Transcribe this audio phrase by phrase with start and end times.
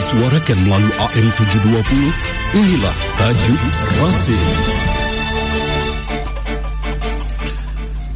[0.00, 3.60] disuarakan melalui AM 720, inilah Tajuk
[4.00, 4.48] Rasim.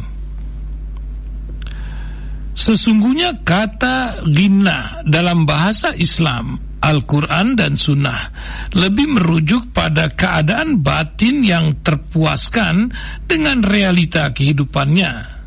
[2.59, 8.35] Sesungguhnya kata ghina dalam bahasa Islam, Al-Quran dan Sunnah
[8.75, 12.91] lebih merujuk pada keadaan batin yang terpuaskan
[13.23, 15.39] dengan realita kehidupannya.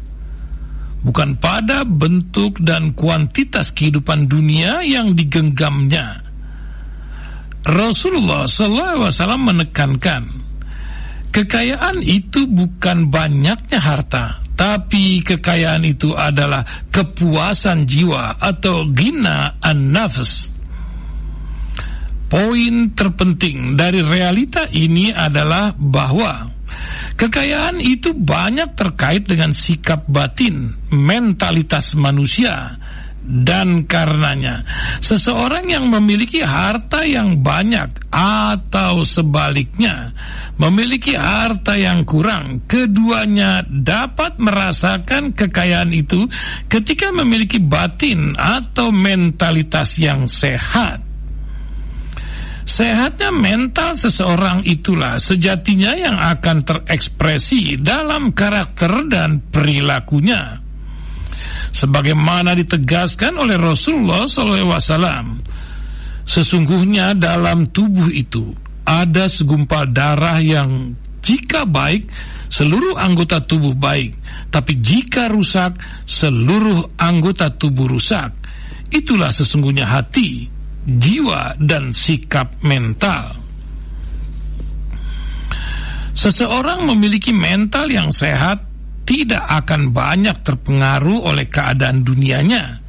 [1.04, 6.24] Bukan pada bentuk dan kuantitas kehidupan dunia yang digenggamnya.
[7.68, 10.22] Rasulullah SAW menekankan,
[11.32, 20.52] kekayaan itu bukan banyaknya harta, tapi kekayaan itu adalah kepuasan jiwa atau gina an-nafs.
[22.28, 26.48] Poin terpenting dari realita ini adalah bahwa
[27.20, 32.80] kekayaan itu banyak terkait dengan sikap batin, mentalitas manusia,
[33.22, 34.66] dan karenanya
[34.98, 40.10] seseorang yang memiliki harta yang banyak atau sebaliknya
[40.58, 46.26] memiliki harta yang kurang keduanya dapat merasakan kekayaan itu
[46.66, 51.02] ketika memiliki batin atau mentalitas yang sehat.
[52.62, 60.62] Sehatnya mental seseorang itulah sejatinya yang akan terekspresi dalam karakter dan perilakunya
[61.72, 65.40] sebagaimana ditegaskan oleh Rasulullah SAW.
[66.22, 68.54] Sesungguhnya dalam tubuh itu
[68.86, 72.06] ada segumpal darah yang jika baik
[72.52, 74.12] seluruh anggota tubuh baik,
[74.52, 78.30] tapi jika rusak seluruh anggota tubuh rusak.
[78.92, 80.44] Itulah sesungguhnya hati,
[80.84, 83.40] jiwa dan sikap mental.
[86.12, 88.60] Seseorang memiliki mental yang sehat
[89.02, 92.82] tidak akan banyak terpengaruh oleh keadaan dunianya.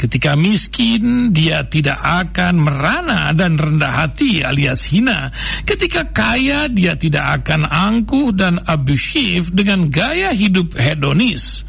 [0.00, 5.28] Ketika miskin, dia tidak akan merana dan rendah hati alias hina.
[5.68, 11.68] Ketika kaya, dia tidak akan angkuh dan abusive dengan gaya hidup hedonis.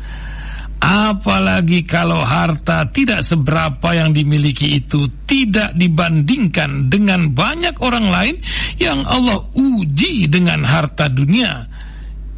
[0.82, 8.36] Apalagi kalau harta tidak seberapa yang dimiliki itu tidak dibandingkan dengan banyak orang lain
[8.82, 11.70] yang Allah uji dengan harta dunia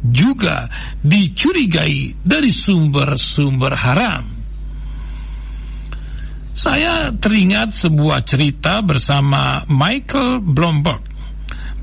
[0.04, 0.68] juga
[1.00, 4.24] dicurigai dari sumber-sumber haram.
[6.54, 11.02] Saya teringat sebuah cerita bersama Michael Bloomberg.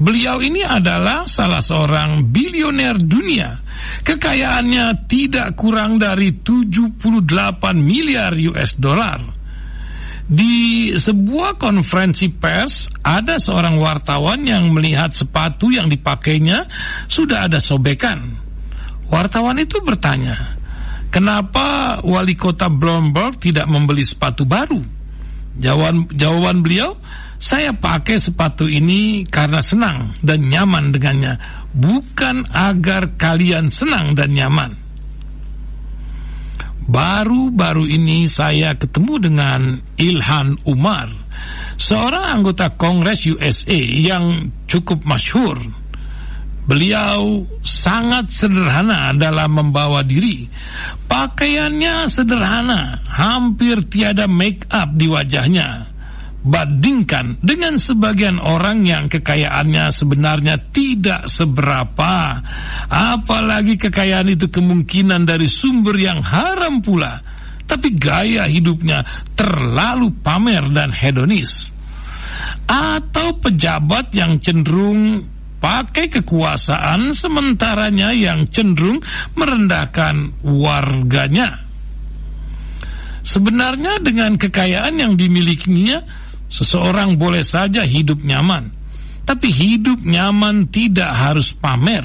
[0.01, 3.61] Beliau ini adalah salah seorang bilioner dunia.
[4.01, 6.97] Kekayaannya tidak kurang dari 78
[7.77, 9.40] miliar US dollar
[10.31, 16.71] di sebuah konferensi pers, ada seorang wartawan yang melihat sepatu yang dipakainya
[17.11, 18.39] sudah ada sobekan.
[19.11, 20.39] Wartawan itu bertanya,
[21.11, 24.79] kenapa wali kota Bloomberg tidak membeli sepatu baru?
[25.59, 26.95] Jawaban, jawaban beliau,
[27.35, 31.35] saya pakai sepatu ini karena senang dan nyaman dengannya,
[31.75, 34.80] bukan agar kalian senang dan nyaman.
[36.91, 41.07] Baru-baru ini saya ketemu dengan Ilhan Umar,
[41.79, 45.55] seorang anggota Kongres USA yang cukup masyhur.
[46.67, 50.51] Beliau sangat sederhana dalam membawa diri.
[51.07, 55.90] Pakaiannya sederhana, hampir tiada make up di wajahnya
[56.41, 62.41] bandingkan dengan sebagian orang yang kekayaannya sebenarnya tidak seberapa.
[62.89, 67.21] Apalagi kekayaan itu kemungkinan dari sumber yang haram pula.
[67.65, 69.05] Tapi gaya hidupnya
[69.37, 71.71] terlalu pamer dan hedonis.
[72.67, 75.23] Atau pejabat yang cenderung
[75.61, 78.99] pakai kekuasaan sementaranya yang cenderung
[79.37, 81.71] merendahkan warganya.
[83.21, 86.01] Sebenarnya dengan kekayaan yang dimilikinya
[86.51, 88.67] Seseorang boleh saja hidup nyaman,
[89.23, 92.03] tapi hidup nyaman tidak harus pamer.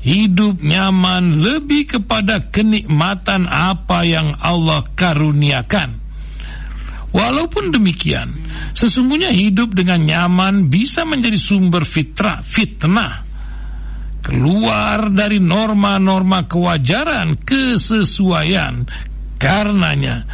[0.00, 6.00] Hidup nyaman lebih kepada kenikmatan apa yang Allah karuniakan.
[7.10, 8.32] Walaupun demikian,
[8.74, 13.28] sesungguhnya hidup dengan nyaman bisa menjadi sumber fitrah, fitnah.
[14.24, 18.86] Keluar dari norma-norma kewajaran, kesesuaian.
[19.40, 20.28] Karenanya,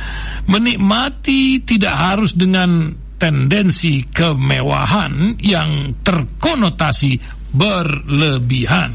[0.51, 7.21] menikmati tidak harus dengan tendensi kemewahan yang terkonotasi
[7.53, 8.93] berlebihan.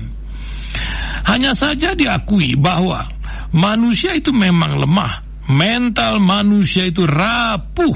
[1.25, 3.06] Hanya saja diakui bahwa
[3.53, 7.94] manusia itu memang lemah, mental manusia itu rapuh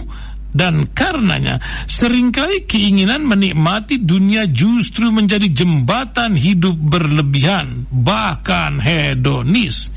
[0.56, 9.92] dan karenanya sering kali keinginan menikmati dunia justru menjadi jembatan hidup berlebihan bahkan hedonis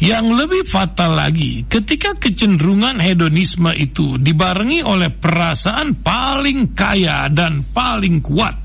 [0.00, 8.24] yang lebih fatal lagi, ketika kecenderungan hedonisme itu dibarengi oleh perasaan paling kaya dan paling
[8.24, 8.56] kuat,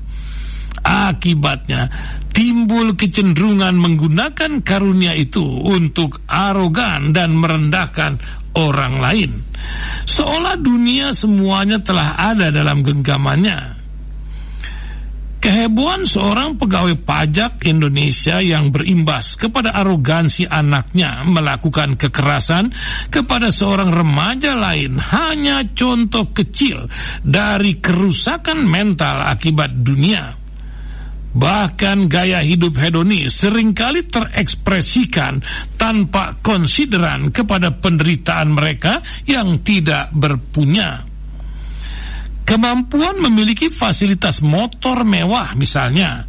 [0.80, 1.92] akibatnya
[2.32, 8.16] timbul kecenderungan menggunakan karunia itu untuk arogan dan merendahkan
[8.56, 9.30] orang lain.
[10.08, 13.85] Seolah dunia semuanya telah ada dalam genggamannya.
[15.46, 22.74] Kehebohan seorang pegawai pajak Indonesia yang berimbas kepada arogansi anaknya melakukan kekerasan
[23.14, 26.90] kepada seorang remaja lain hanya contoh kecil
[27.22, 30.34] dari kerusakan mental akibat dunia.
[31.30, 35.46] Bahkan gaya hidup hedonis sering kali terekspresikan
[35.78, 38.98] tanpa konsideran kepada penderitaan mereka
[39.30, 41.06] yang tidak berpunya.
[42.46, 46.22] Kemampuan memiliki fasilitas motor mewah misalnya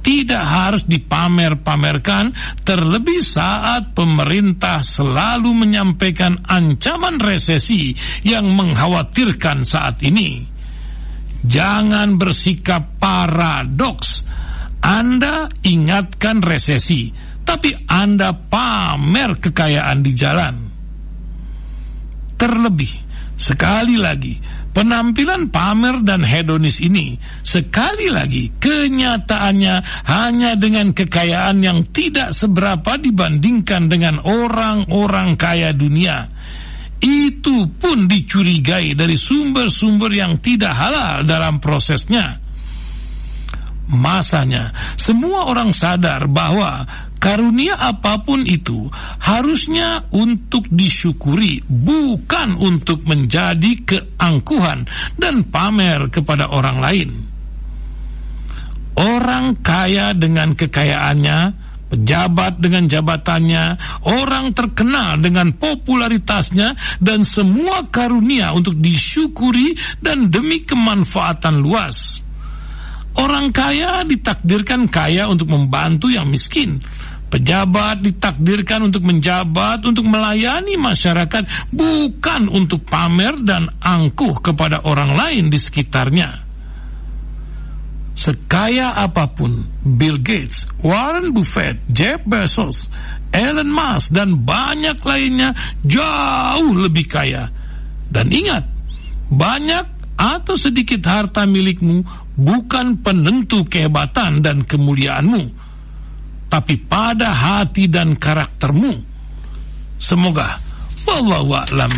[0.00, 2.32] tidak harus dipamer-pamerkan
[2.64, 7.92] terlebih saat pemerintah selalu menyampaikan ancaman resesi
[8.24, 10.42] yang mengkhawatirkan saat ini.
[11.40, 14.24] Jangan bersikap paradoks.
[14.80, 17.12] Anda ingatkan resesi,
[17.44, 20.54] tapi Anda pamer kekayaan di jalan.
[22.40, 22.92] Terlebih,
[23.40, 24.36] sekali lagi,
[24.70, 33.90] Penampilan pamer dan hedonis ini sekali lagi kenyataannya hanya dengan kekayaan yang tidak seberapa dibandingkan
[33.90, 36.30] dengan orang-orang kaya dunia.
[37.02, 42.38] Itu pun dicurigai dari sumber-sumber yang tidak halal dalam prosesnya
[43.90, 46.86] masanya semua orang sadar bahwa
[47.20, 48.88] karunia apa pun itu
[49.20, 54.88] harusnya untuk disyukuri bukan untuk menjadi keangkuhan
[55.20, 57.10] dan pamer kepada orang lain
[58.96, 63.64] orang kaya dengan kekayaannya pejabat dengan jabatannya,
[64.06, 72.22] orang terkenal dengan popularitasnya, dan semua karunia untuk disyukuri dan demi kemanfaatan luas.
[73.18, 76.78] Orang kaya ditakdirkan kaya untuk membantu yang miskin.
[77.30, 85.46] Pejabat ditakdirkan untuk menjabat, untuk melayani masyarakat, bukan untuk pamer dan angkuh kepada orang lain
[85.46, 86.50] di sekitarnya.
[88.18, 92.90] Sekaya apa pun Bill Gates, Warren Buffett, Jeff Bezos,
[93.30, 95.54] Elon Musk, dan banyak lainnya
[95.86, 97.46] jauh lebih kaya.
[98.10, 98.66] Dan ingat,
[99.30, 99.86] banyak
[100.18, 102.02] atau sedikit harta milikmu
[102.34, 105.69] bukan penentu kehebatan dan kemuliaanmu,
[106.50, 108.98] tapi pada hati dan karaktermu.
[110.02, 110.58] Semoga
[111.06, 111.94] wallahu a'lam.